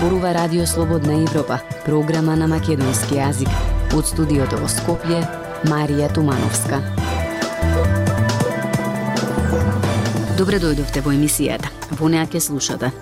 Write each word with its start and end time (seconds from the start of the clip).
зборува 0.00 0.34
Радио 0.34 0.66
Слободна 0.66 1.12
Европа, 1.22 1.58
програма 1.84 2.32
на 2.36 2.46
македонски 2.48 3.18
јазик. 3.18 3.50
Од 3.92 4.06
студиото 4.08 4.56
во 4.56 4.68
Скопје, 4.72 5.18
Марија 5.68 6.08
Тумановска. 6.14 6.78
Добре 10.38 10.56
дојдовте 10.56 11.04
во 11.04 11.12
емисијата. 11.12 11.68
Во 12.00 12.08
неа 12.08 12.24
ќе 12.24 12.40
слушате. 12.40 12.94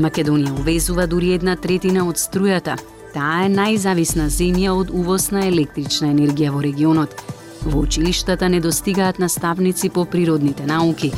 Македонија 0.00 0.56
увезува 0.56 1.04
дури 1.06 1.34
една 1.36 1.58
третина 1.60 2.08
од 2.08 2.16
струјата. 2.16 2.78
Таа 3.12 3.44
е 3.44 3.52
најзависна 3.52 4.30
земја 4.32 4.72
од 4.80 4.94
увоз 4.96 5.28
на 5.36 5.44
електрична 5.44 6.08
енергија 6.14 6.56
во 6.56 6.64
регионот. 6.64 7.20
Во 7.66 7.84
училиштата 7.84 8.48
не 8.48 8.64
достигаат 8.64 9.18
наставници 9.18 9.90
по 9.90 10.08
природните 10.08 10.64
науки, 10.64 11.12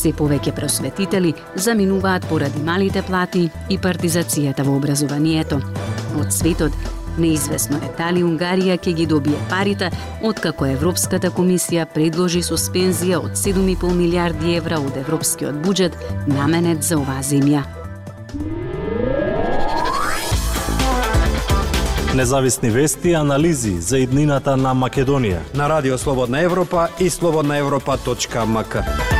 Се 0.00 0.14
повеќе 0.16 0.54
просветители 0.56 1.34
заминуваат 1.60 2.24
поради 2.28 2.62
малите 2.64 3.02
плати 3.04 3.50
и 3.68 3.76
партизацијата 3.78 4.64
во 4.64 4.78
образованието. 4.78 5.60
Од 6.20 6.32
светот 6.32 6.72
Неизвестно 7.18 7.80
е 7.84 7.90
дали 7.98 8.22
Унгарија 8.24 8.78
ќе 8.78 8.94
ги 8.96 9.06
добие 9.06 9.36
парите, 9.50 9.90
откако 10.22 10.68
Европската 10.70 11.28
комисија 11.34 11.84
предложи 11.94 12.40
суспензија 12.46 13.18
од 13.18 13.34
7,5 13.36 13.90
милиарди 13.98 14.54
евра 14.56 14.78
од 14.80 14.96
европскиот 15.02 15.58
буџет 15.64 15.98
наменет 16.30 16.86
за 16.86 17.00
оваа 17.02 17.20
земја. 17.26 17.66
Независни 22.14 22.70
вести 22.70 23.10
и 23.10 23.14
анализи 23.14 23.80
за 23.80 23.98
иднината 23.98 24.56
на 24.56 24.74
Македонија 24.74 25.42
на 25.54 25.68
Радио 25.68 25.98
Слободна 25.98 26.40
Европа 26.40 26.88
и 27.00 27.10
слободнаевропа.мк. 27.10 29.19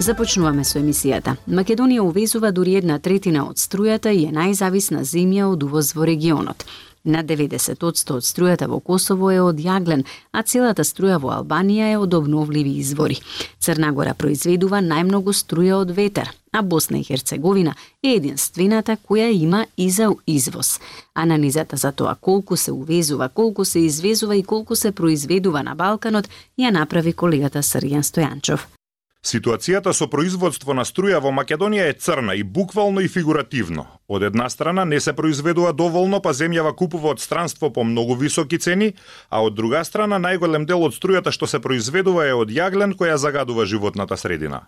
Започнуваме 0.00 0.62
со 0.64 0.78
емисијата. 0.80 1.34
Македонија 1.44 2.00
увезува 2.00 2.48
дури 2.56 2.78
една 2.78 2.94
третина 2.98 3.42
од 3.44 3.58
струјата 3.60 4.08
и 4.16 4.22
е 4.24 4.32
најзависна 4.32 5.02
земја 5.04 5.50
од 5.52 5.66
увоз 5.66 5.90
во 5.92 6.06
регионот. 6.08 6.64
На 7.04 7.20
90% 7.24 8.14
од 8.16 8.24
струјата 8.24 8.68
во 8.68 8.78
Косово 8.80 9.28
е 9.32 9.42
од 9.44 9.60
јаглен, 9.60 10.06
а 10.32 10.42
целата 10.42 10.88
струја 10.88 11.20
во 11.20 11.34
Албанија 11.36 11.90
е 11.92 11.98
од 12.00 12.16
обновливи 12.16 12.78
извори. 12.80 13.20
Црнагора 13.60 14.14
произведува 14.14 14.80
најмногу 14.80 15.36
струја 15.36 15.82
од 15.84 15.92
ветер, 15.92 16.32
а 16.52 16.62
Босна 16.62 16.98
и 16.98 17.04
Херцеговина 17.04 17.76
е 18.02 18.16
единствената 18.16 18.96
која 18.96 19.28
има 19.28 19.66
и 19.76 19.90
за 19.90 20.08
извоз. 20.26 20.80
Анализата 21.14 21.76
за 21.76 21.92
тоа 21.92 22.14
колку 22.14 22.56
се 22.56 22.72
увезува, 22.72 23.28
колку 23.28 23.64
се 23.64 23.84
извезува 23.84 24.36
и 24.36 24.42
колку 24.42 24.76
се 24.76 24.92
произведува 24.92 25.62
на 25.62 25.74
Балканот 25.74 26.28
ја 26.58 26.72
направи 26.72 27.12
колегата 27.12 27.58
Срјан 27.58 28.00
Стојанчов. 28.00 28.79
Ситуацијата 29.20 29.92
со 29.92 30.06
производство 30.08 30.72
на 30.72 30.80
струја 30.88 31.18
во 31.20 31.28
Македонија 31.28 31.90
е 31.90 31.96
црна 32.04 32.32
и 32.40 32.42
буквално 32.42 33.02
и 33.04 33.08
фигуративно. 33.08 33.84
Од 34.08 34.22
една 34.30 34.48
страна 34.48 34.86
не 34.88 35.00
се 35.00 35.12
произведува 35.12 35.74
доволно, 35.76 36.22
па 36.24 36.32
земјава 36.32 36.72
купува 36.72 37.10
од 37.12 37.20
странство 37.20 37.68
по 37.68 37.84
многу 37.84 38.16
високи 38.16 38.58
цени, 38.58 38.94
а 39.28 39.42
од 39.44 39.54
друга 39.54 39.84
страна 39.84 40.16
најголем 40.16 40.64
дел 40.64 40.88
од 40.88 40.96
струјата 40.96 41.36
што 41.36 41.46
се 41.46 41.60
произведува 41.60 42.24
е 42.30 42.32
од 42.32 42.48
јаглен 42.48 42.96
која 42.96 43.20
загадува 43.20 43.68
животната 43.68 44.16
средина. 44.16 44.62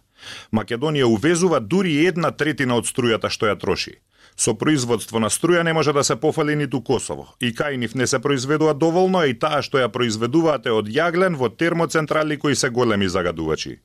Македонија 0.53 1.09
увезува 1.09 1.61
дури 1.61 1.97
една 2.05 2.31
третина 2.31 2.77
од 2.77 2.85
струјата 2.85 3.33
што 3.33 3.49
ја 3.49 3.57
троши. 3.57 4.03
Со 4.37 4.53
производство 4.55 5.21
на 5.21 5.29
струја 5.33 5.63
не 5.63 5.73
може 5.73 5.93
да 5.93 6.05
се 6.05 6.17
пофали 6.17 6.57
ниту 6.57 6.81
Косово. 6.81 7.29
И 7.41 7.53
кај 7.53 7.77
нив 7.77 7.95
не 7.95 8.07
се 8.07 8.19
произведува 8.19 8.75
доволно, 8.75 9.19
а 9.19 9.27
и 9.27 9.35
таа 9.35 9.63
што 9.63 9.79
ја 9.79 9.89
произведуваат 9.89 10.67
е 10.67 10.77
од 10.77 10.89
јаглен 10.89 11.37
во 11.37 11.49
термоцентрали 11.49 12.37
кои 12.37 12.55
се 12.57 12.69
големи 12.69 13.09
загадувачи. 13.09 13.81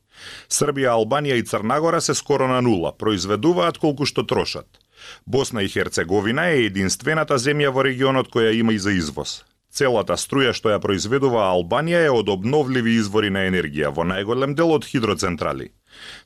Србија, 0.49 0.95
Албанија 0.95 1.37
и 1.37 1.45
Црнагора 1.45 2.01
се 2.01 2.15
скоро 2.15 2.47
на 2.47 2.61
нула, 2.61 2.93
произведуваат 2.97 3.77
колку 3.77 4.05
што 4.05 4.23
трошат. 4.23 4.67
Босна 5.25 5.63
и 5.63 5.69
Херцеговина 5.69 6.49
е 6.53 6.65
единствената 6.65 7.37
земја 7.37 7.69
во 7.73 7.83
регионот 7.85 8.31
која 8.33 8.53
има 8.53 8.73
и 8.73 8.79
за 8.79 8.91
извоз. 8.91 9.43
Целата 9.71 10.15
струја 10.17 10.53
што 10.57 10.71
ја 10.71 10.79
произведува 10.81 11.43
Албанија 11.51 12.05
е 12.07 12.13
од 12.13 12.29
обновливи 12.33 12.95
извори 12.97 13.29
на 13.29 13.45
енергија, 13.49 13.91
во 13.93 14.07
најголем 14.07 14.55
дел 14.55 14.71
од 14.73 14.87
хидроцентрали. 14.87 15.69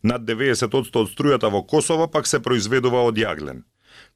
Над 0.03 0.23
90% 0.29 1.01
од 1.03 1.11
струјата 1.11 1.51
во 1.51 1.63
Косово 1.67 2.07
пак 2.07 2.27
се 2.27 2.39
произведува 2.39 3.03
од 3.09 3.19
јаглен. 3.19 3.63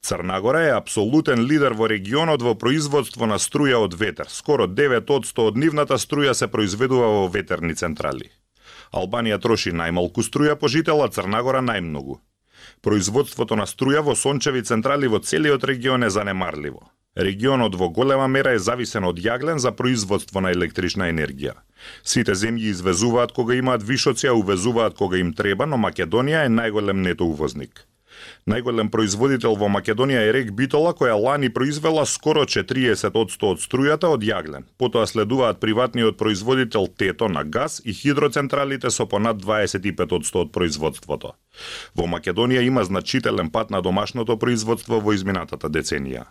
Црнагора 0.02 0.62
е 0.68 0.72
апсолутен 0.76 1.44
лидер 1.50 1.74
во 1.74 1.88
регионот 1.90 2.42
во 2.46 2.56
производство 2.56 3.26
на 3.26 3.40
струја 3.42 3.82
од 3.88 3.98
ветер. 4.00 4.30
Скоро 4.30 4.68
9% 4.68 5.48
од 5.50 5.58
нивната 5.58 5.98
струја 5.98 6.34
се 6.34 6.48
произведува 6.48 7.08
во 7.20 7.28
ветерни 7.28 7.76
централи. 7.76 8.30
Албанија 8.96 9.42
троши 9.44 9.74
најмалку 9.76 10.24
струја 10.24 10.56
по 10.56 10.72
жител, 10.72 11.04
а 11.04 11.12
Црнагора 11.12 11.62
најмногу. 11.62 12.20
Производството 12.82 13.56
на 13.60 13.66
струја 13.68 14.02
во 14.08 14.16
сончеви 14.16 14.62
централи 14.64 15.08
во 15.12 15.20
целиот 15.20 15.64
регион 15.64 16.04
е 16.08 16.10
занемарливо. 16.10 16.86
Регионот 17.16 17.76
во 17.80 17.90
голема 17.90 18.28
мера 18.28 18.52
е 18.56 18.60
зависен 18.60 19.06
од 19.08 19.20
јаглен 19.24 19.60
за 19.64 19.72
производство 19.72 20.42
на 20.44 20.52
електрична 20.52 21.08
енергија. 21.12 21.54
Сите 22.04 22.36
земји 22.36 22.72
извезуваат 22.72 23.32
кога 23.32 23.56
имаат 23.56 23.84
вишоци, 23.84 24.28
а 24.28 24.34
увезуваат 24.34 24.98
кога 25.00 25.18
им 25.18 25.34
треба, 25.34 25.66
но 25.66 25.80
Македонија 25.80 26.46
е 26.46 26.52
најголем 26.52 27.04
нето 27.08 27.28
увозник. 27.32 27.86
Најголем 28.46 28.92
производител 28.94 29.56
во 29.58 29.70
Македонија 29.74 30.22
е 30.28 30.34
Рек 30.36 30.52
Битола, 30.54 30.94
која 30.94 31.16
лани 31.18 31.50
произвела 31.50 32.06
скоро 32.06 32.46
40% 32.46 33.48
од 33.50 33.64
струјата 33.64 34.12
од 34.14 34.22
јаглен. 34.22 34.68
Потоа 34.78 35.08
следуваат 35.10 35.60
приватниот 35.60 36.18
производител 36.18 36.88
Тето 36.88 37.30
на 37.30 37.44
газ 37.44 37.82
и 37.86 37.94
хидроцентралите 37.94 38.92
со 38.92 39.06
понад 39.06 39.42
25% 39.42 40.42
од 40.46 40.52
производството. 40.52 41.36
Во 41.96 42.06
Македонија 42.06 42.62
има 42.62 42.84
значителен 42.84 43.50
пат 43.50 43.70
на 43.70 43.82
домашното 43.82 44.38
производство 44.38 45.00
во 45.00 45.14
изминатата 45.14 45.70
деценија. 45.70 46.26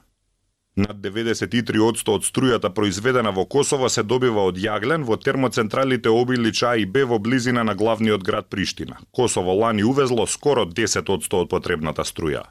Над 0.77 0.99
93% 0.99 2.11
од 2.11 2.25
струјата 2.27 2.71
произведена 2.75 3.31
во 3.31 3.45
Косово 3.47 3.89
се 3.89 4.03
добива 4.03 4.43
од 4.51 4.59
јаглен 4.59 5.05
во 5.07 5.17
термоцентралите 5.17 6.11
Обилича 6.11 6.75
и 6.75 6.87
Б 6.87 7.05
во 7.07 7.21
близина 7.23 7.63
на 7.63 7.77
главниот 7.79 8.27
град 8.27 8.51
Приштина. 8.51 8.99
Косово 9.13 9.55
лани 9.55 9.85
увезло 9.85 10.27
скоро 10.27 10.67
10% 10.67 11.39
од 11.45 11.49
потребната 11.49 12.03
струја. 12.03 12.43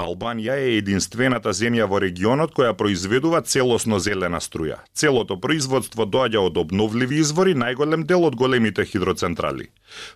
Албанија 0.00 0.56
е 0.56 0.76
единствената 0.78 1.52
земја 1.56 1.86
во 1.90 1.98
регионот 2.00 2.54
која 2.56 2.72
произведува 2.78 3.42
целосно 3.42 3.98
зелена 3.98 4.40
струја. 4.40 4.78
Целото 4.94 5.36
производство 5.40 6.06
доаѓа 6.06 6.46
од 6.48 6.56
обновливи 6.62 7.20
извори, 7.20 7.54
најголем 7.54 8.06
дел 8.06 8.24
од 8.24 8.36
големите 8.36 8.84
хидроцентрали. 8.84 9.68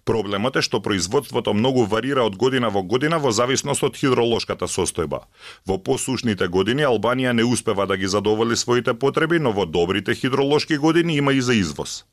Проблемот 0.04 0.56
е 0.56 0.62
што 0.62 0.80
производството 0.80 1.54
многу 1.54 1.84
варира 1.84 2.24
од 2.24 2.36
година 2.36 2.70
во 2.70 2.82
година 2.82 3.18
во 3.18 3.32
зависност 3.32 3.82
од 3.82 3.98
хидролошката 4.00 4.70
состојба. 4.70 5.24
Во 5.66 5.78
посушните 5.78 6.48
години 6.48 6.88
Албанија 6.88 7.32
не 7.32 7.44
успева 7.44 7.86
да 7.86 7.96
ги 7.96 8.08
задоволи 8.08 8.56
своите 8.56 8.94
потреби, 8.94 9.38
но 9.38 9.52
во 9.52 9.66
добрите 9.66 10.14
хидролошки 10.14 10.76
години 10.76 11.16
има 11.16 11.32
и 11.32 11.42
за 11.42 11.54
извоз. 11.54 12.04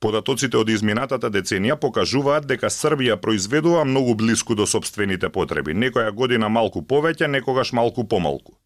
Податоците 0.00 0.58
од 0.58 0.70
изминатата 0.70 1.30
деценија 1.30 1.76
покажуваат 1.80 2.46
дека 2.50 2.70
Србија 2.70 3.16
произведува 3.16 3.84
многу 3.84 4.14
блиску 4.14 4.54
до 4.54 4.66
собствените 4.66 5.28
потреби, 5.28 5.74
некоја 5.74 6.12
година 6.12 6.48
малку 6.48 6.82
повеќе, 6.82 7.26
некогаш 7.26 7.72
малку 7.72 8.08
помалку. 8.08 8.58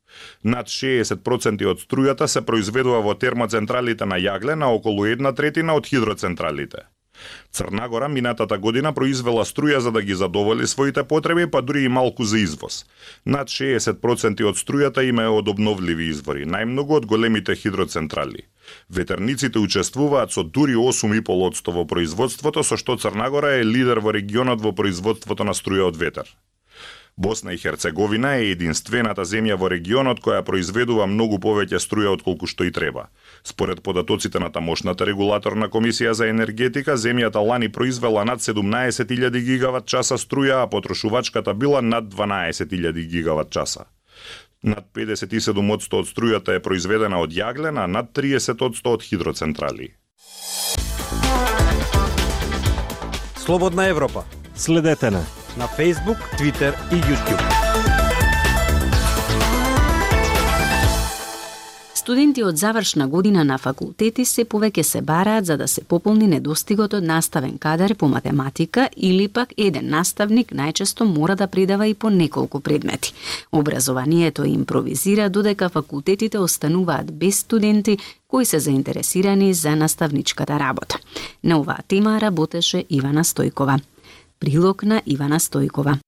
Над 0.42 0.70
60% 0.72 1.66
од 1.70 1.82
струјата 1.84 2.26
се 2.26 2.42
произведува 2.42 3.00
во 3.04 3.14
термоцентралите 3.14 4.06
на 4.06 4.16
јагле, 4.16 4.54
на 4.54 4.72
околу 4.75 5.06
една 5.06 5.32
третина 5.32 5.75
од 5.75 5.86
хидроцентралите. 5.86 6.88
Црнагора 7.53 8.09
минатата 8.09 8.59
година 8.59 8.92
произвела 8.94 9.44
струја 9.44 9.78
за 9.78 9.91
да 9.92 10.03
ги 10.03 10.15
задоволи 10.15 10.66
своите 10.66 11.04
потреби, 11.04 11.47
па 11.50 11.62
дури 11.62 11.82
и 11.84 11.88
малку 11.88 12.25
за 12.25 12.38
извоз. 12.38 12.84
Над 13.25 13.48
60% 13.48 14.44
од 14.48 14.60
струјата 14.60 15.03
има 15.09 15.28
од 15.34 15.48
обновливи 15.48 16.09
извори, 16.12 16.47
најмногу 16.47 17.00
од 17.00 17.06
големите 17.06 17.56
хидроцентрали. 17.56 18.47
Ветерниците 18.89 19.59
учествуваат 19.59 20.33
со 20.33 20.42
дури 20.45 20.75
8,5% 20.75 21.72
во 21.72 21.84
производството, 21.84 22.63
со 22.63 22.77
што 22.77 22.97
Црнагора 22.97 23.59
е 23.60 23.65
лидер 23.65 24.01
во 24.01 24.13
регионот 24.13 24.60
во 24.60 24.72
производството 24.72 25.45
на 25.45 25.54
струја 25.54 25.89
од 25.92 25.97
ветер. 25.97 26.28
Босна 27.19 27.53
и 27.53 27.59
Херцеговина 27.59 28.37
е 28.39 28.53
единствената 28.53 29.25
земја 29.27 29.57
во 29.59 29.66
регионот 29.72 30.21
која 30.22 30.45
произведува 30.47 31.09
многу 31.10 31.41
повеќе 31.42 31.81
струја 31.83 32.13
од 32.15 32.22
колку 32.22 32.47
што 32.47 32.63
и 32.63 32.71
треба. 32.71 33.09
Според 33.42 33.83
податоците 33.83 34.39
на 34.39 34.53
тамошната 34.54 35.07
регулаторна 35.09 35.66
комисија 35.66 36.15
за 36.15 36.31
енергетика, 36.31 36.95
земјата 36.95 37.42
лани 37.42 37.72
произвела 37.75 38.25
над 38.25 38.39
17.000 38.47 39.34
гигават 39.51 39.87
часа 39.87 40.15
струја, 40.15 40.63
а 40.63 40.71
потрошувачката 40.71 41.54
била 41.54 41.83
над 41.83 42.15
12.000 42.15 43.07
гигават 43.10 43.51
часа. 43.51 43.91
Над 44.63 44.91
57% 44.95 45.95
од 45.95 46.07
струјата 46.10 46.57
е 46.59 46.63
произведена 46.63 47.21
од 47.22 47.31
Јаглена, 47.31 47.87
над 47.87 48.13
30% 48.13 48.91
од 48.91 49.03
хидроцентрали. 49.03 49.95
Слободна 53.39 53.87
Европа. 53.87 54.25
Следете 54.55 55.10
на 55.10 55.22
на 55.59 55.66
Facebook, 55.66 56.19
Twitter 56.39 56.72
и 56.93 57.01
YouTube. 57.03 57.88
Студенти 62.09 62.43
од 62.43 62.57
завршна 62.57 63.07
година 63.09 63.43
на 63.45 63.59
факултети 63.60 64.25
се 64.25 64.47
повеќе 64.49 64.83
се 64.83 65.01
бараат 65.05 65.47
за 65.47 65.57
да 65.60 65.66
се 65.69 65.83
пополни 65.84 66.27
недостигот 66.27 66.95
од 66.97 67.05
наставен 67.05 67.59
кадар 67.60 67.95
по 67.95 68.09
математика 68.09 68.87
или 68.97 69.27
пак 69.28 69.53
еден 69.59 69.91
наставник 69.93 70.55
најчесто 70.57 71.05
мора 71.05 71.37
да 71.37 71.47
предава 71.47 71.87
и 71.87 71.95
по 71.95 72.09
неколку 72.10 72.60
предмети. 72.60 73.13
Образованието 73.53 74.45
импровизира 74.45 75.28
додека 75.28 75.69
факултетите 75.69 76.39
остануваат 76.39 77.13
без 77.13 77.39
студенти 77.39 77.99
кои 78.28 78.45
се 78.45 78.59
заинтересирани 78.59 79.54
за 79.54 79.77
наставничката 79.77 80.59
работа. 80.59 80.99
На 81.45 81.61
оваа 81.61 81.84
тема 81.89 82.21
работеше 82.21 82.84
Ивана 82.91 83.25
Стојкова. 83.25 83.81
Прилог 84.41 84.83
на 84.83 85.03
Ивана 85.07 85.41
Стојкова. 85.41 85.99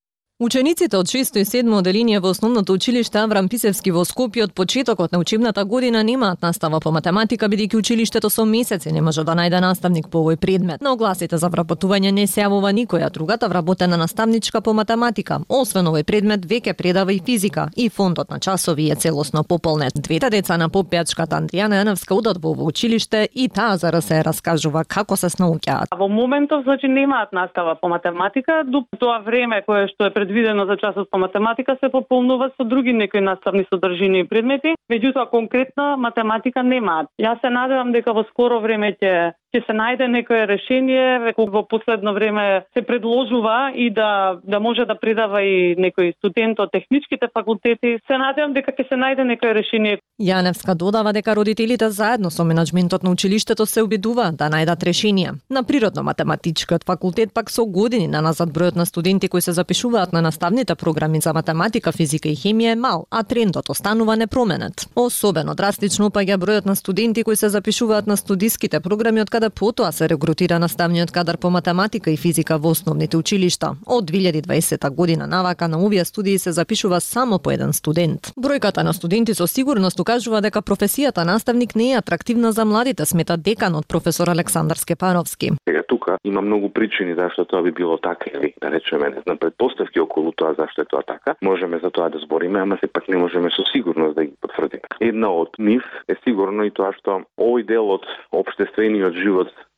Учениците 0.42 0.96
од 0.96 1.06
6 1.06 1.37
и 1.38 1.44
7 1.44 1.78
оделение 1.78 2.20
во 2.20 2.28
основното 2.28 2.72
училиште 2.72 3.19
Аврам 3.19 3.48
Писевски 3.48 3.90
во 3.92 4.06
Скопје 4.08 4.44
од 4.46 4.54
почетокот 4.56 5.12
на 5.12 5.19
учебната 5.19 5.64
година 5.64 6.00
немаат 6.02 6.40
настава 6.42 6.78
по 6.81 6.90
математика 6.90 7.44
бидејќи 7.44 7.76
училиштето 7.76 8.31
со 8.31 8.46
месеци 8.48 8.92
не 8.92 9.02
може 9.02 9.25
да 9.25 9.34
најде 9.37 9.60
наставник 9.60 10.08
по 10.08 10.22
овој 10.25 10.40
предмет. 10.40 10.81
На 10.81 10.94
огласите 10.96 11.37
за 11.37 11.50
вработување 11.52 12.10
не 12.10 12.25
се 12.26 12.40
јавува 12.40 12.72
никоја 12.72 13.10
другата 13.10 13.48
вработена 13.48 13.98
наставничка 14.00 14.62
по 14.62 14.72
математика. 14.72 15.40
Освен 15.48 15.92
овој 15.92 16.04
предмет 16.08 16.48
веќе 16.48 16.72
предава 16.72 17.12
и 17.12 17.20
физика 17.20 17.69
и 17.76 17.90
фондот 17.90 18.31
на 18.31 18.40
часови 18.40 18.88
е 18.90 18.96
целосно 18.96 19.44
пополнет. 19.44 19.93
Двете 19.94 20.31
деца 20.31 20.56
на 20.56 20.70
попејачката 20.70 21.36
Андријана 21.36 21.84
Јановска 21.84 22.16
удат 22.16 22.40
во 22.40 22.54
овој 22.54 22.72
училиште 22.72 23.28
и 23.34 23.48
таа 23.48 23.76
за 23.76 23.93
се 24.00 24.22
раскажува 24.25 24.84
како 24.88 25.16
се 25.16 25.28
снаоѓаат. 25.28 25.93
Во 25.98 26.08
моментов 26.08 26.64
значи 26.64 26.88
немаат 26.88 27.32
настава 27.32 27.76
по 27.76 27.88
математика, 27.88 28.64
до 28.64 28.86
тоа 28.98 29.20
време 29.20 29.62
кое 29.66 29.86
што 29.93 30.06
е 30.06 30.14
пред 30.14 30.30
предвидено 30.31 30.67
за 30.67 30.77
часот 30.77 31.11
по 31.11 31.19
математика 31.19 31.77
се 31.81 31.91
пополнува 31.91 32.50
со 32.56 32.65
други 32.65 32.93
некои 32.93 33.21
наставни 33.21 33.65
содржини 33.75 34.21
и 34.21 34.29
предмети, 34.29 34.75
меѓутоа 34.91 35.27
конкретна 35.31 35.97
математика 35.99 36.62
немаат. 36.62 37.09
Јас 37.19 37.41
се 37.41 37.50
надевам 37.50 37.91
дека 37.93 38.15
во 38.15 38.23
скоро 38.31 38.61
време 38.61 38.94
ќе 38.94 39.32
ќе 39.55 39.61
се 39.67 39.75
најде 39.75 40.06
некое 40.11 40.47
решение, 40.47 41.19
веќе 41.25 41.47
во 41.50 41.64
последно 41.67 42.12
време 42.14 42.62
се 42.75 42.82
предложува 42.87 43.73
и 43.75 43.91
да 43.91 44.38
да 44.44 44.61
може 44.61 44.87
да 44.87 44.94
предава 44.94 45.43
и 45.43 45.75
некој 45.75 46.14
студент 46.19 46.61
од 46.61 46.70
техничките 46.73 47.29
факултети. 47.35 47.99
Се 48.06 48.19
надевам 48.19 48.55
дека 48.55 48.73
ќе 48.73 48.87
се 48.88 48.99
најде 48.99 49.26
некое 49.26 49.55
решение. 49.55 49.99
Јаневска 50.20 50.75
додава 50.75 51.12
дека 51.12 51.35
родителите 51.35 51.91
заедно 51.91 52.31
со 52.31 52.44
менеджментот 52.44 53.02
на 53.02 53.11
училиштето 53.11 53.67
се 53.67 53.82
обидуваат 53.82 54.37
да 54.37 54.50
најдат 54.50 54.85
решение. 54.87 55.35
На 55.50 55.62
природно-математичкиот 55.64 56.87
факултет 56.87 57.35
пак 57.35 57.50
со 57.50 57.67
години 57.67 58.08
на 58.08 58.23
назад 58.23 58.55
бројот 58.55 58.76
на 58.76 58.87
студенти 58.87 59.29
кои 59.29 59.41
се 59.41 59.53
запишуваат 59.53 60.12
на 60.12 60.23
наставните 60.23 60.75
програми 60.75 61.20
за 61.20 61.32
математика, 61.32 61.93
физика 61.93 62.29
и 62.29 62.37
хемија 62.37 62.73
е 62.73 62.76
мал, 62.76 63.06
а 63.11 63.23
трендот 63.23 63.70
останува 63.70 64.17
непроменет. 64.17 64.87
Особено 64.96 65.55
драстично 65.55 66.11
опаѓа 66.11 66.38
бројот 66.38 66.67
на 66.67 66.76
студенти 66.76 67.25
кои 67.25 67.37
се 67.37 67.49
запишуваат 67.49 68.06
на 68.06 68.17
студиските 68.17 68.81
програми 68.81 69.20
од 69.20 69.31
каде 69.40 69.50
потоа 69.50 69.92
се 69.92 70.08
регрутира 70.08 70.58
наставниот 70.58 71.10
кадар 71.10 71.38
по 71.38 71.50
математика 71.50 72.10
и 72.10 72.16
физика 72.16 72.58
во 72.58 72.75
основните 72.76 73.16
училишта. 73.16 73.72
Од 73.87 74.10
2020 74.10 74.90
година 74.90 75.26
навака 75.26 75.69
на 75.69 75.81
овие 75.81 76.04
студии 76.04 76.38
се 76.38 76.52
запишува 76.52 77.00
само 77.00 77.38
по 77.38 77.50
еден 77.50 77.72
студент. 77.72 78.20
Бројката 78.37 78.84
на 78.84 78.92
студенти 78.92 79.34
со 79.34 79.46
сигурност 79.46 80.00
укажува 80.00 80.40
дека 80.40 80.60
професијата 80.60 81.25
наставник 81.25 81.75
не 81.75 81.92
е 81.92 81.98
атрактивна 81.98 82.52
за 82.52 82.64
младите, 82.64 83.06
смета 83.06 83.37
деканот 83.37 83.88
професор 83.88 84.28
Александар 84.28 84.76
Скепановски. 84.76 85.50
Сега 85.69 85.82
тука 85.88 86.19
има 86.25 86.43
многу 86.43 86.69
причини 86.69 87.14
зашто 87.14 87.44
тоа 87.44 87.62
би 87.62 87.72
било 87.72 87.98
така 87.98 88.31
или 88.34 88.52
да 88.60 88.70
речеме 88.70 89.08
не 89.08 89.20
знам 89.22 89.38
предпоставки 89.38 90.00
околу 90.00 90.32
тоа 90.32 90.54
зашто 90.58 90.82
е 90.82 90.84
тоа 90.84 91.02
така. 91.02 91.34
Можеме 91.43 91.81
за 91.82 91.90
тоа 91.90 92.08
да 92.08 92.19
збориме, 92.19 92.60
ама 92.60 92.78
сепак 92.81 93.08
не 93.08 93.16
можеме 93.16 93.50
со 93.50 93.64
сигурност 93.72 94.14
да 94.14 94.25
ги 94.25 94.32
потврдиме. 94.40 94.82
Една 95.00 95.28
од 95.32 95.56
нив 95.58 95.82
е 96.08 96.14
сигурно 96.25 96.64
и 96.64 96.70
тоа 96.70 96.93
што 96.93 97.22
овој 97.40 97.64
дел 97.64 97.88
од 97.96 98.04
општествениот 98.32 99.14
живот 99.14 99.30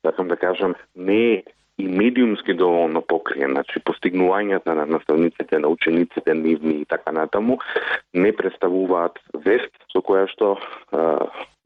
сакам 0.07 0.29
да 0.29 0.37
кажам, 0.37 0.75
не 0.97 1.33
е 1.33 1.43
и 1.79 1.89
медиумски 1.89 2.55
доволно 2.55 3.03
покриен, 3.03 3.51
значи 3.57 3.81
постигнувањата 3.81 4.75
на 4.77 4.87
наставниците, 4.87 5.59
на 5.59 5.69
учениците, 5.69 6.35
нивни 6.35 6.75
и 6.83 6.85
така 6.85 7.13
натаму, 7.13 7.59
не 8.15 8.33
представуваат 8.37 9.19
вест 9.35 9.73
со 9.93 10.03
која 10.05 10.29
што 10.31 10.59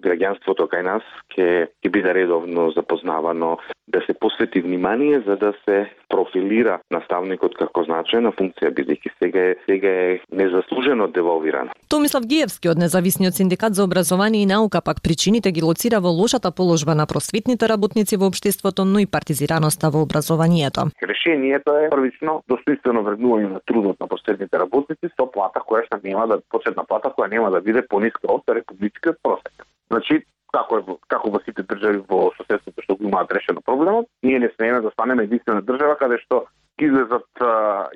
граѓанството 0.02 0.68
кај 0.70 0.84
нас 0.86 1.02
ќе 1.34 1.68
ќе 1.82 1.90
биде 1.92 2.12
редовно 2.12 2.70
запознавано 2.76 3.56
да 3.88 4.00
се 4.06 4.14
посвети 4.14 4.60
внимание 4.60 5.20
за 5.26 5.36
да 5.36 5.52
се 5.64 5.86
профилира 6.08 6.78
наставникот 6.90 7.54
како 7.58 7.84
значајна 7.86 8.32
функција 8.34 8.72
бидејќи 8.74 9.12
сега 9.22 9.44
е 9.50 9.54
сега 9.66 9.88
е 9.88 10.18
незаслужено 10.30 11.06
девалвиран. 11.08 11.70
Томислав 11.88 12.26
Гиевски 12.26 12.68
од 12.68 12.78
независниот 12.82 13.34
синдикат 13.34 13.74
за 13.74 13.84
образование 13.84 14.42
и 14.42 14.46
наука 14.46 14.82
пак 14.84 15.02
причините 15.02 15.52
ги 15.52 15.62
лоцира 15.62 16.00
во 16.00 16.10
лошата 16.10 16.50
положба 16.50 16.94
на 16.94 17.06
просветните 17.06 17.68
работници 17.68 18.16
во 18.16 18.26
општеството, 18.26 18.84
но 18.84 18.98
и 18.98 19.06
партизираноста 19.06 19.90
во 19.90 20.02
образованието. 20.02 20.90
Решението 21.02 21.76
е 21.78 21.90
првично 21.90 22.42
достоинствено 22.48 23.04
вреднување 23.06 23.52
на 23.54 23.60
трудот 23.66 24.00
на 24.00 24.08
просветните 24.08 24.58
работници 24.58 25.12
со 25.14 25.30
плата 25.30 25.62
која 25.62 25.86
што 25.86 26.02
нема 26.02 26.26
да 26.26 26.40
почетна 26.50 26.84
плата 26.84 27.14
која 27.14 27.30
нема 27.30 27.50
да 27.50 27.60
биде 27.60 27.86
пониска 27.86 28.26
од 28.28 28.42
републичкиот 28.48 29.22
просек. 29.22 29.66
Значи, 29.90 30.22
како 30.52 30.78
е 30.78 30.96
како 31.12 31.30
во 31.30 31.40
сите 31.44 31.62
држави 31.62 32.02
во 32.08 32.30
соседството 32.36 32.84
што 32.84 32.96
го 32.96 33.08
имаат 33.08 33.32
решено 33.32 33.62
проблемот, 33.64 34.08
ние 34.22 34.38
не 34.38 34.50
смееме 34.54 34.80
да 34.80 34.90
станеме 34.90 35.26
единствена 35.28 35.62
држава 35.62 35.96
каде 36.00 36.18
што 36.24 36.46
излезат 36.78 37.42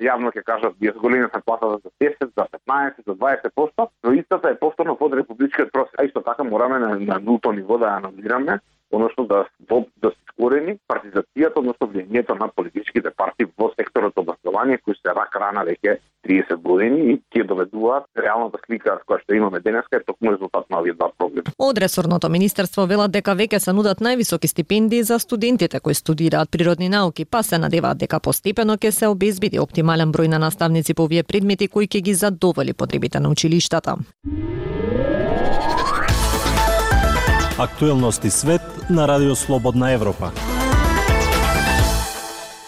јавно 0.01 0.31
ќе 0.33 0.43
кажат 0.43 0.75
ја 0.81 0.93
се 0.93 1.41
платата 1.45 1.77
за 1.83 1.89
10, 2.01 2.29
за 2.37 2.47
15, 2.67 3.05
за 3.05 3.15
20%, 3.15 3.87
но 4.03 4.13
истата 4.13 4.49
е 4.49 4.59
повторно 4.59 4.95
под 4.95 5.13
републичкиот 5.13 5.71
просек. 5.71 5.95
А 5.99 6.05
исто 6.05 6.21
така 6.21 6.43
мораме 6.43 6.79
на, 6.79 6.99
на 6.99 7.19
нулто 7.19 7.51
ниво 7.51 7.77
да 7.77 7.97
анализираме 8.01 8.59
односно 8.91 9.25
да 9.25 9.45
да 10.01 10.09
се 10.09 10.21
искорени 10.41 10.77
партизацијата, 10.89 11.59
односно 11.59 11.87
влијанието 11.87 12.39
на 12.39 12.47
политичките 12.55 13.11
партии 13.11 13.47
во 13.57 13.71
секторот 13.77 14.17
образование 14.17 14.77
кои 14.77 14.95
се 14.95 15.13
рак 15.13 15.35
рана 15.35 15.63
веќе 15.65 15.97
30 16.25 16.55
години 16.61 17.13
и 17.13 17.19
ќе 17.33 17.45
доведуваат 17.47 18.05
реалната 18.17 18.57
слика 18.65 18.99
која 19.07 19.21
што 19.23 19.35
имаме 19.35 19.59
денеска 19.59 19.97
е 19.97 20.03
токму 20.03 20.31
резултат 20.31 20.69
на 20.69 20.79
овие 20.79 20.93
два 20.93 21.11
проблеми. 21.17 21.53
Од 21.57 21.77
ресорното 21.77 22.29
министерство 22.29 22.85
велат 22.85 23.11
дека 23.11 23.35
веќе 23.35 23.59
се 23.59 23.73
нудат 23.73 24.01
највисоки 24.01 24.47
стипендии 24.47 25.03
за 25.03 25.19
студентите 25.19 25.79
кои 25.79 25.93
студираат 25.93 26.51
природни 26.51 26.89
науки, 26.89 27.25
па 27.25 27.43
се 27.43 27.57
надеваат 27.57 27.97
дека 27.97 28.19
постепено 28.19 28.77
ќе 28.77 28.91
се 28.91 29.07
обезбеди 29.07 29.59
оптимален 29.59 30.11
број 30.11 30.27
на 30.27 30.39
наставници 30.39 30.93
по 30.93 31.03
овие 31.03 31.23
предмети 31.23 31.67
кои 31.67 31.87
ќе 31.87 32.01
ги 32.01 32.13
задоволи 32.13 32.73
потребите 32.73 33.19
на 33.19 33.29
училиштата. 33.29 33.97
Актуелности 37.63 38.31
свет 38.31 38.61
на 38.89 39.07
Радио 39.07 39.35
Слободна 39.35 39.91
Европа. 39.91 40.31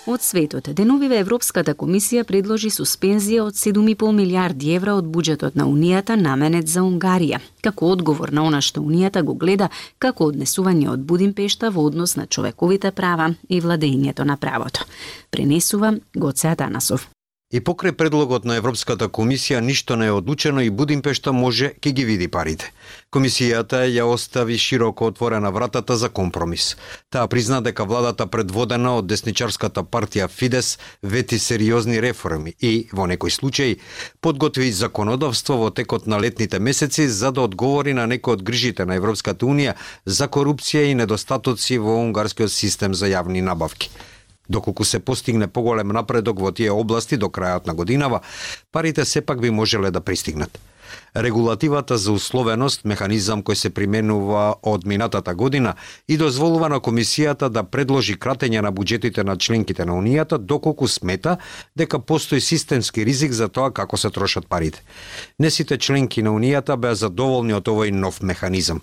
Од 0.05 0.21
светот, 0.21 0.69
деновиве 0.69 1.17
Европската 1.17 1.73
комисија 1.73 2.21
предложи 2.29 2.69
суспензија 2.69 3.47
од 3.47 3.57
7,5 3.57 4.11
милиарди 4.13 4.75
евра 4.75 4.93
од 4.93 5.09
буџетот 5.09 5.57
на 5.57 5.65
Унијата 5.65 6.13
наменет 6.13 6.69
за 6.69 6.83
Унгарија, 6.85 7.41
како 7.65 7.89
одговор 7.89 8.29
на 8.29 8.45
она 8.45 8.61
што 8.61 8.85
Унијата 8.85 9.25
го 9.25 9.33
гледа 9.33 9.71
како 9.97 10.29
однесување 10.29 10.91
од 10.93 11.09
Будимпешта 11.09 11.73
во 11.73 11.87
однос 11.89 12.13
на 12.15 12.27
човековите 12.27 12.91
права 12.91 13.33
и 13.49 13.61
владењето 13.61 14.29
на 14.29 14.37
правото. 14.37 14.85
Пренесува 15.31 15.95
Гоце 16.13 16.53
Атанасов. 16.53 17.09
И 17.53 17.59
покрај 17.61 17.93
предлогот 17.93 18.47
на 18.49 18.55
Европската 18.57 19.05
комисија 19.13 19.59
ништо 19.61 19.93
не 19.95 20.07
е 20.09 20.11
одлучено 20.11 20.61
и 20.65 20.71
Будимпешта 20.73 21.31
може 21.33 21.67
ке 21.81 21.91
ги 21.93 22.05
види 22.05 22.27
парите. 22.27 22.71
Комисијата 23.13 23.83
ја 23.85 24.07
остави 24.09 24.57
широко 24.57 25.05
отворена 25.05 25.51
вратата 25.51 25.97
за 25.97 26.09
компромис. 26.09 26.77
Таа 27.13 27.27
призна 27.27 27.59
дека 27.61 27.85
владата 27.85 28.25
предводена 28.25 28.95
од 28.97 29.05
десничарската 29.05 29.83
партија 29.83 30.27
Фидес 30.27 30.79
вети 31.03 31.37
сериозни 31.39 32.01
реформи 32.01 32.55
и, 32.59 32.87
во 32.91 33.05
некој 33.05 33.29
случај, 33.29 33.77
подготви 34.19 34.71
законодавство 34.71 35.59
во 35.61 35.69
текот 35.69 36.07
на 36.07 36.17
летните 36.17 36.59
месеци 36.59 37.05
за 37.07 37.31
да 37.31 37.45
одговори 37.45 37.93
на 37.93 38.07
некои 38.07 38.33
од 38.33 38.41
грижите 38.41 38.89
на 38.89 38.97
Европската 38.97 39.45
Унија 39.45 39.77
за 40.05 40.25
корупција 40.25 40.89
и 40.89 40.97
недостатоци 40.97 41.77
во 41.77 42.01
унгарскиот 42.01 42.49
систем 42.49 42.97
за 42.97 43.13
јавни 43.13 43.45
набавки. 43.45 43.93
Доколку 44.49 44.83
се 44.83 44.99
постигне 44.99 45.47
поголем 45.47 45.87
напредок 45.87 46.39
во 46.39 46.51
тие 46.51 46.71
области 46.71 47.17
до 47.17 47.31
крајот 47.31 47.67
на 47.67 47.73
годинава, 47.73 48.21
парите 48.71 49.05
сепак 49.05 49.41
би 49.41 49.49
можеле 49.49 49.91
да 49.91 50.01
пристигнат. 50.01 50.59
Регулативата 51.15 51.97
за 51.97 52.11
условеност, 52.11 52.85
механизам 52.85 53.43
кој 53.43 53.53
се 53.53 53.69
применува 53.69 54.55
од 54.61 54.85
минатата 54.85 55.35
година 55.35 55.75
и 56.07 56.17
дозволува 56.17 56.69
на 56.69 56.79
комисијата 56.79 57.49
да 57.49 57.63
предложи 57.63 58.15
кратење 58.15 58.61
на 58.61 58.71
буџетите 58.71 59.23
на 59.23 59.37
членките 59.37 59.85
на 59.85 59.93
Унијата 59.93 60.37
доколку 60.37 60.87
смета 60.87 61.37
дека 61.75 61.99
постои 61.99 62.41
системски 62.41 63.05
ризик 63.05 63.31
за 63.31 63.47
тоа 63.47 63.71
како 63.71 63.97
се 63.97 64.09
трошат 64.09 64.47
парите. 64.47 64.81
Не 65.39 65.49
сите 65.49 65.77
членки 65.77 66.23
на 66.23 66.31
Унијата 66.31 66.77
беа 66.77 66.95
задоволни 66.95 67.53
од 67.53 67.67
овој 67.67 67.91
нов 67.91 68.21
механизам. 68.21 68.81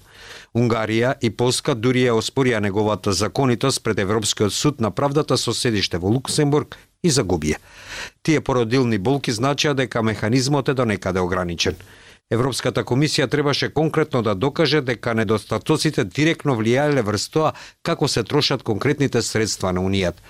Унгарија 0.54 1.14
и 1.22 1.30
Полска 1.30 1.74
дури 1.74 2.06
ја 2.06 2.14
оспорија 2.18 2.60
неговата 2.60 3.12
законитост 3.12 3.82
пред 3.82 3.98
Европскиот 3.98 4.52
суд 4.52 4.80
на 4.80 4.90
правдата 4.90 5.36
со 5.38 5.54
седиште 5.54 5.98
во 5.98 6.08
Луксембург 6.08 6.76
и 7.02 7.10
загубија. 7.10 7.58
Тие 8.22 8.40
породилни 8.40 8.98
болки 8.98 9.32
значеа 9.32 9.74
дека 9.74 10.02
механизмот 10.02 10.68
е 10.68 10.74
до 10.74 10.84
некаде 10.84 11.20
ограничен. 11.20 11.76
Европската 12.30 12.84
комисија 12.86 13.26
требаше 13.26 13.72
конкретно 13.74 14.22
да 14.22 14.34
докаже 14.34 14.80
дека 14.80 15.14
недостатоците 15.14 16.04
директно 16.04 16.54
влијаеле 16.54 17.02
врз 17.02 17.28
тоа 17.28 17.52
како 17.82 18.08
се 18.08 18.22
трошат 18.22 18.62
конкретните 18.62 19.22
средства 19.22 19.72
на 19.72 19.80
Унијата 19.80 20.22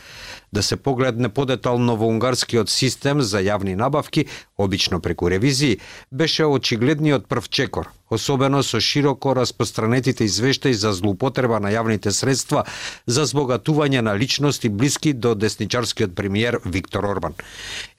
да 0.52 0.62
се 0.62 0.76
погледне 0.76 1.28
подетално 1.28 1.96
во 1.96 2.08
унгарскиот 2.10 2.70
систем 2.70 3.22
за 3.22 3.38
јавни 3.38 3.76
набавки, 3.78 4.26
обично 4.58 5.00
преку 5.00 5.30
ревизии, 5.30 5.78
беше 6.12 6.44
очигледниот 6.44 7.28
прв 7.28 7.48
чекор, 7.48 7.88
особено 8.10 8.62
со 8.62 8.80
широко 8.80 9.34
распространетите 9.34 10.24
извештаи 10.24 10.74
за 10.74 10.92
злоупотреба 10.92 11.60
на 11.60 11.70
јавните 11.70 12.10
средства 12.10 12.64
за 13.06 13.26
збогатување 13.26 14.00
на 14.00 14.16
личности 14.18 14.68
блиски 14.68 15.12
до 15.12 15.34
десничарскиот 15.34 16.14
премиер 16.14 16.58
Виктор 16.64 17.04
Орбан. 17.04 17.34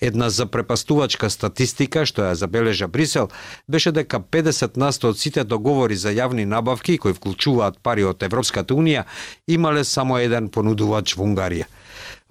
Една 0.02 0.30
запрепастувачка 0.30 1.30
статистика 1.30 2.06
што 2.06 2.28
ја 2.28 2.34
забележа 2.34 2.88
Брисел 2.88 3.30
беше 3.68 3.92
дека 3.92 4.20
50 4.20 4.78
насто 4.78 5.10
од 5.10 5.20
сите 5.20 5.44
договори 5.44 5.96
за 5.96 6.12
јавни 6.12 6.46
набавки 6.46 6.98
кои 6.98 7.14
вклучуваат 7.14 7.80
пари 7.80 8.04
од 8.04 8.24
Европската 8.24 8.74
унија 8.74 9.06
имале 9.48 9.84
само 9.84 10.20
еден 10.20 10.50
понудувач 10.50 11.16
во 11.16 11.24
Унгарија. 11.24 11.66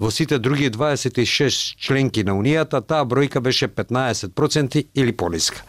Во 0.00 0.10
сите 0.10 0.38
други 0.38 0.70
26 0.70 1.76
членки 1.76 2.22
на 2.24 2.32
Унијата, 2.32 2.80
таа 2.80 3.04
бројка 3.04 3.40
беше 3.44 3.68
15% 3.68 4.86
или 4.94 5.12
пониска. 5.12 5.60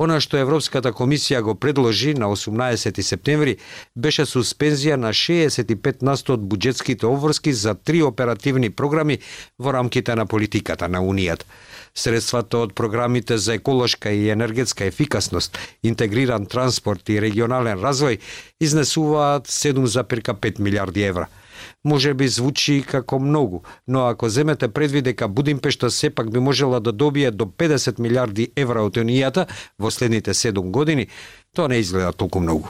Она 0.00 0.16
што 0.18 0.40
Европската 0.40 0.90
комисија 0.90 1.38
го 1.46 1.54
предложи 1.54 2.14
на 2.18 2.26
18 2.34 2.98
септември 3.06 3.54
беше 3.94 4.26
суспензија 4.26 4.96
на 4.96 5.12
65 5.14 6.02
насто 6.02 6.34
од 6.34 6.42
буџетските 6.50 7.06
обврски 7.06 7.52
за 7.52 7.74
три 7.74 8.02
оперативни 8.02 8.70
програми 8.70 9.20
во 9.58 9.72
рамките 9.76 10.16
на 10.18 10.26
политиката 10.26 10.88
на 10.88 10.98
Унијата. 10.98 11.46
Средствата 11.94 12.58
од 12.58 12.74
програмите 12.74 13.38
за 13.38 13.54
еколошка 13.54 14.10
и 14.10 14.30
енергетска 14.30 14.84
ефикасност, 14.84 15.58
интегриран 15.82 16.46
транспорт 16.46 17.08
и 17.08 17.20
регионален 17.20 17.78
развој 17.78 18.18
изнесуваат 18.60 19.46
7,5 19.46 20.58
милиарди 20.58 21.06
евра– 21.06 21.28
може 21.84 22.14
би 22.14 22.28
звучи 22.28 22.84
како 22.86 23.18
многу, 23.18 23.62
но 23.86 24.06
ако 24.06 24.28
земете 24.28 24.68
предвид 24.68 25.04
дека 25.04 25.28
Будимпешта 25.28 25.90
сепак 25.90 26.30
би 26.30 26.38
можела 26.38 26.80
да 26.80 26.92
добие 26.92 27.30
до 27.30 27.44
50 27.44 27.98
милиарди 28.00 28.52
евра 28.56 28.82
од 28.82 28.96
Унијата 28.96 29.46
во 29.78 29.90
следните 29.90 30.34
7 30.34 30.70
години, 30.70 31.08
тоа 31.54 31.68
не 31.68 31.78
изгледа 31.78 32.12
толку 32.12 32.40
многу. 32.40 32.68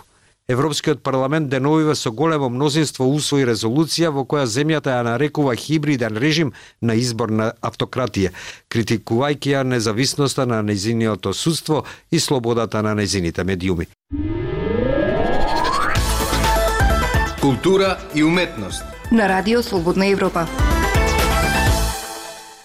Европскиот 0.51 1.03
парламент 1.03 1.49
деновиве 1.49 1.95
со 1.95 2.11
големо 2.11 2.49
мнозинство 2.51 3.07
усвои 3.07 3.45
резолуција 3.47 4.11
во 4.11 4.25
која 4.27 4.49
земјата 4.51 4.97
ја 4.97 5.05
нарекува 5.07 5.55
хибриден 5.55 6.19
режим 6.19 6.51
на 6.83 6.99
избор 6.99 7.31
на 7.31 7.53
автократија, 7.63 8.35
критикувајќи 8.67 9.55
ја 9.55 9.63
независноста 9.63 10.47
на 10.51 10.63
незиниот 10.63 11.31
судство 11.35 11.85
и 12.11 12.19
слободата 12.19 12.83
на 12.83 12.95
незините 12.95 13.45
медиуми. 13.45 13.87
Култура 17.51 17.99
и 18.15 18.25
уметност 18.25 18.85
на 19.13 19.29
Радио 19.29 19.63
Слободна 19.63 20.07
Европа. 20.07 20.47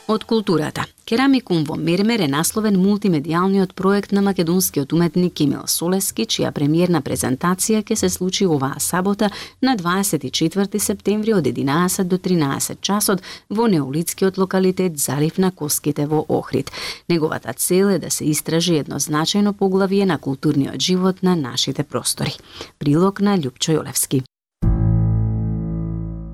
Од 0.07 0.23
културата. 0.23 0.85
Керамикум 1.05 1.63
во 1.63 1.73
Мермер 1.75 2.21
е 2.21 2.27
насловен 2.29 2.77
мултимедијалниот 2.77 3.73
проект 3.73 4.11
на 4.11 4.21
македонскиот 4.21 4.93
уметник 4.93 5.33
Кимил 5.33 5.63
Солески, 5.65 6.27
чија 6.29 6.51
премиерна 6.53 7.01
презентација 7.01 7.81
ќе 7.81 7.97
се 7.97 8.09
случи 8.13 8.45
оваа 8.45 8.77
сабота 8.79 9.31
на 9.61 9.73
24 9.77 10.77
септември 10.77 11.33
од 11.33 11.49
11 11.49 12.03
до 12.03 12.21
13 12.21 12.77
часот 12.81 13.25
во 13.49 13.65
неолитскиот 13.65 14.37
локалитет 14.37 14.99
Залив 14.99 15.41
на 15.41 15.51
Коските 15.51 16.05
во 16.05 16.25
Охрид. 16.29 16.69
Неговата 17.09 17.53
цел 17.53 17.89
е 17.97 17.99
да 17.99 18.11
се 18.11 18.29
истражи 18.29 18.77
едно 18.77 19.01
значајно 19.01 19.53
поглавие 19.53 20.05
на 20.05 20.19
културниот 20.19 20.79
живот 20.79 21.23
на 21.23 21.35
нашите 21.35 21.83
простори. 21.83 22.37
Прилог 22.77 23.19
на 23.19 23.37
Љупчо 23.37 23.81
Јолевски. 23.81 24.21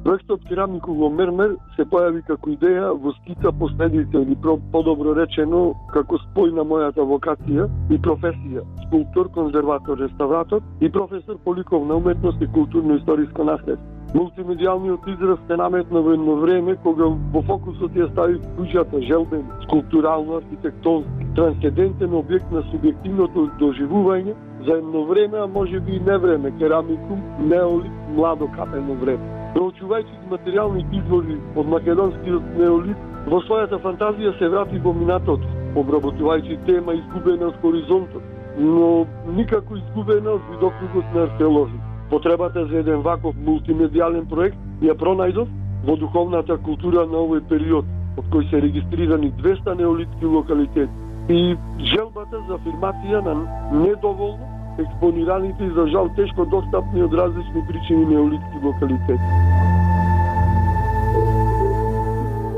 Проектот 0.04 0.42
Керамику 0.50 0.96
во 0.98 1.12
Мермер 1.14 1.52
се 1.76 1.84
појави 1.86 2.24
како 2.26 2.50
идеја 2.50 2.88
во 3.04 3.12
скица 3.20 3.52
последните 3.54 4.18
или 4.18 4.36
подобро 4.74 5.14
речено 5.14 5.60
како 5.94 6.18
спој 6.24 6.56
на 6.58 6.64
мојата 6.66 7.06
вокација 7.06 7.68
и 7.94 8.00
професија 8.08 8.64
скулптор, 8.88 9.30
конзерватор, 9.36 10.00
реставратор 10.02 10.64
и 10.82 10.90
професор 10.90 11.38
по 11.46 11.54
ликовна 11.56 11.96
уметност 12.02 12.42
и 12.42 12.48
културно-историско 12.48 13.46
наследство. 13.46 14.00
Мултимедијалниот 14.16 15.06
израз 15.14 15.44
се 15.48 15.58
наметна 15.62 16.02
во 16.02 16.16
едно 16.18 16.36
време 16.42 16.76
кога 16.84 17.12
во 17.36 17.44
фокусот 17.52 17.94
ја 17.96 18.10
стави 18.12 18.40
куќата 18.58 19.04
желбен, 19.06 19.46
скулптурално, 19.68 20.40
архитектонски, 20.42 21.28
трансцендентен 21.36 22.18
објект 22.24 22.50
на 22.52 22.66
субјективното 22.72 23.46
доживување 23.62 24.34
за 24.66 24.80
едно 24.82 25.06
време, 25.14 25.38
а 25.38 25.48
може 25.48 25.80
би 25.80 25.96
и 25.96 26.04
не 26.10 26.18
време, 26.18 26.52
керамикум, 26.58 27.22
неолит, 27.54 28.02
младо 28.18 28.50
капено 28.58 28.98
време. 29.06 29.41
Да 29.52 29.60
Проучувајќи 29.60 30.30
материјални 30.32 30.82
извори 30.96 31.36
од 31.60 31.68
македонскиот 31.68 32.44
неолит, 32.58 33.00
во 33.28 33.40
својата 33.44 33.80
фантазија 33.84 34.32
се 34.40 34.48
врати 34.48 34.80
во 34.80 34.94
минатото, 34.94 35.48
обработувајќи 35.76 36.58
тема 36.66 36.94
изгубена 36.94 37.50
од 37.50 37.58
хоризонтот, 37.62 38.24
но 38.58 39.06
никако 39.36 39.76
изгубена 39.76 40.38
од 40.38 40.42
видокругот 40.52 41.16
на 41.16 41.24
археолози. 41.24 41.80
Потребата 42.10 42.66
за 42.66 42.78
еден 42.80 43.02
ваков 43.02 43.36
мултимедијален 43.36 44.30
проект 44.30 44.58
ја 44.82 44.96
пронајдов 44.96 45.48
во 45.86 45.98
духовната 45.98 46.58
култура 46.58 47.06
на 47.06 47.20
овој 47.26 47.44
период, 47.50 47.86
од 48.18 48.26
кој 48.32 48.50
се 48.50 48.62
регистрирани 48.62 49.34
200 49.44 49.78
неолитски 49.78 50.26
локалитети 50.26 50.92
и 51.30 51.56
желбата 51.94 52.40
за 52.48 52.58
афирмација 52.58 53.22
на 53.24 53.36
недоволно 53.84 54.51
експонираните 54.82 55.64
и 55.64 55.70
за 55.70 55.88
жал 55.88 56.10
тешко 56.16 56.46
достапни 56.46 57.04
од 57.04 57.14
различни 57.14 57.62
причини 57.68 58.06
неолитски 58.06 58.58
локалитети. 58.64 59.30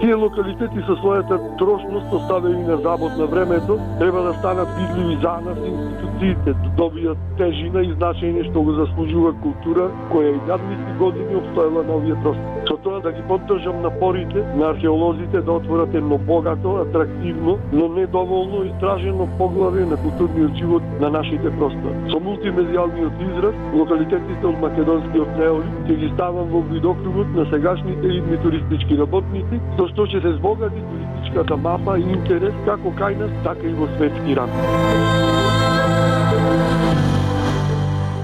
Тие 0.03 0.15
локалитети 0.19 0.81
со 0.83 0.97
својата 0.99 1.37
трошност 1.57 2.13
оставени 2.13 2.63
на 2.67 2.75
забот 2.77 3.13
на 3.17 3.25
времето 3.25 3.77
треба 3.99 4.23
да 4.23 4.33
станат 4.33 4.67
видливи 4.79 5.15
за 5.21 5.35
нас 5.45 5.59
институциите, 5.67 6.53
да 6.63 6.69
добијат 6.79 7.21
тежина 7.37 7.85
и 7.87 7.93
значење 7.95 8.43
што 8.49 8.65
го 8.67 8.75
заслужува 8.81 9.31
култура 9.45 9.87
која 10.11 10.35
и 10.35 10.43
јадници 10.49 10.97
години 10.99 11.39
обстоела 11.39 11.87
на 11.87 11.95
овие 11.95 12.19
простори. 12.19 12.62
Тоа 12.83 12.99
да 12.99 13.11
ги 13.11 13.21
поддржам 13.27 13.81
напорите 13.81 14.43
на 14.55 14.69
археолозите 14.69 15.41
да 15.41 15.51
отворат 15.51 15.93
едно 15.93 16.17
богато, 16.17 16.75
атрактивно, 16.75 17.57
но 17.73 17.87
недоволно 17.87 18.63
истражено 18.63 19.27
поглаве 19.37 19.85
на 19.85 19.97
културниот 19.97 20.55
живот 20.55 20.83
на 20.99 21.09
нашите 21.09 21.47
простори. 21.57 21.95
Со 22.11 22.19
мултимедијалниот 22.19 23.23
израз, 23.27 23.55
локалитетите 23.73 24.47
од 24.51 24.59
македонскиот 24.65 25.31
неолит 25.39 25.79
ќе 25.87 25.95
ги 26.03 26.11
ставам 26.17 26.51
во 26.51 26.59
видокругот 26.73 27.31
на 27.39 27.47
сегашните 27.55 28.13
идни 28.19 28.43
туристички 28.43 28.99
работници, 28.99 29.63
со 29.79 29.87
што 29.95 30.03
ќе 30.03 30.19
се 30.19 30.35
збогати 30.43 30.83
туристичката 30.91 31.55
мапа 31.55 31.95
и 31.99 32.07
интерес 32.19 32.63
како 32.67 32.91
кај 32.99 33.19
нас, 33.23 33.31
така 33.47 33.63
и 33.63 33.75
во 33.79 33.87
светски 33.95 34.35
рамки. 34.35 35.52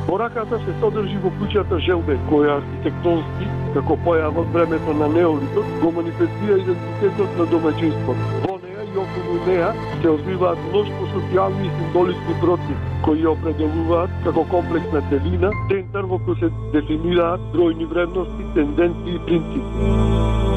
Пораката 0.10 0.58
се 0.66 0.74
содржи 0.82 1.20
во 1.22 1.30
куќата 1.38 1.78
Желбе, 1.86 2.16
која 2.32 2.56
архитектонски, 2.60 3.50
како 3.75 3.98
појава 4.08 4.42
од 4.42 4.50
времето 4.56 4.96
на 4.98 5.10
неолитот, 5.13 5.70
го 5.84 5.92
манифестира 6.00 6.58
идентитетот 6.63 7.38
на 7.38 7.46
домаќинството. 7.51 8.32
Во 8.48 8.58
неа 8.63 8.88
и 8.88 8.98
околу 9.04 9.38
неа 9.46 9.70
се 10.01 10.10
одвиваат 10.16 10.66
множко 10.72 11.13
социјални 11.13 11.70
и 11.70 11.74
символични 11.78 12.42
процеси, 12.42 12.82
кои 13.06 13.22
ја 13.22 13.36
определуваат 13.38 14.20
како 14.25 14.50
комплексна 14.58 15.06
целина, 15.13 15.54
центар 15.70 16.10
во 16.10 16.24
кој 16.25 16.42
се 16.42 16.54
дефинираат 16.74 17.50
бројни 17.54 17.94
вредности, 17.94 18.54
тенденции 18.58 19.20
и 19.20 19.25
принципи. 19.30 20.49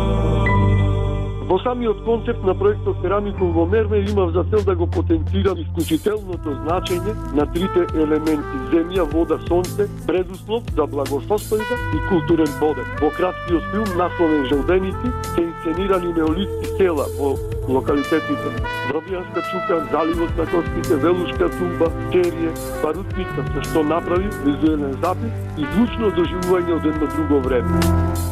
Во 1.52 1.58
самиот 1.58 1.98
концепт 2.04 2.42
на 2.44 2.54
проектот 2.54 2.96
Керамикум 3.02 3.52
во 3.52 3.66
Мерме 3.66 3.98
имав 4.10 4.32
за 4.32 4.42
цел 4.44 4.64
да 4.64 4.74
го 4.74 4.86
потенцирам 4.86 5.58
исклучителното 5.60 6.54
значење 6.62 7.12
на 7.36 7.44
трите 7.44 7.82
елементи 7.92 8.62
земја, 8.72 9.04
вода, 9.12 9.36
сонце, 9.50 9.84
предуслов 10.06 10.64
за 10.72 10.88
благосостојба 10.94 11.76
и 11.92 12.00
културен 12.08 12.48
боден. 12.56 12.88
Во 13.02 13.12
краткиот 13.18 13.68
филм 13.68 13.92
насловен 14.00 14.48
Желденици 14.48 15.12
се 15.34 15.44
инсценирани 15.44 16.16
неолитски 16.16 16.72
села 16.78 17.04
во 17.20 17.36
локалитетите 17.68 18.56
Вробијанска 18.88 19.44
чука, 19.52 19.84
заливот 19.92 20.36
на 20.40 20.46
Коските, 20.46 20.96
Велушка 21.04 21.50
тумба, 21.58 21.92
Черие, 22.12 22.56
Барутница, 22.82 23.44
со 23.52 23.68
што 23.68 23.84
направи 23.84 24.32
визуелен 24.46 24.96
запис 25.04 25.58
и 25.58 25.68
звучно 25.74 26.16
доживување 26.16 26.80
од 26.80 26.94
едно 26.94 27.16
друго 27.16 27.44
време. 27.44 28.31